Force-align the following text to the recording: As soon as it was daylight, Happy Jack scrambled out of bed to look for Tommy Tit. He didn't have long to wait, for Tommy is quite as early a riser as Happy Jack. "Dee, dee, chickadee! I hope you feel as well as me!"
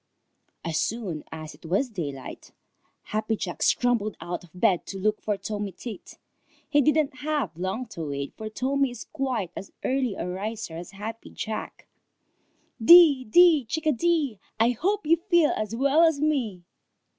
As 0.65 0.79
soon 0.79 1.23
as 1.31 1.53
it 1.53 1.63
was 1.63 1.87
daylight, 1.87 2.53
Happy 3.03 3.35
Jack 3.35 3.61
scrambled 3.61 4.17
out 4.19 4.43
of 4.43 4.49
bed 4.51 4.87
to 4.87 4.97
look 4.97 5.21
for 5.21 5.37
Tommy 5.37 5.71
Tit. 5.71 6.17
He 6.67 6.81
didn't 6.81 7.17
have 7.17 7.55
long 7.55 7.85
to 7.89 8.09
wait, 8.09 8.33
for 8.35 8.49
Tommy 8.49 8.89
is 8.89 9.03
quite 9.03 9.51
as 9.55 9.71
early 9.85 10.15
a 10.15 10.27
riser 10.27 10.75
as 10.75 10.89
Happy 10.89 11.29
Jack. 11.29 11.87
"Dee, 12.83 13.25
dee, 13.25 13.63
chickadee! 13.63 14.39
I 14.59 14.71
hope 14.71 15.05
you 15.05 15.17
feel 15.17 15.51
as 15.51 15.75
well 15.75 16.01
as 16.01 16.19
me!" 16.19 16.63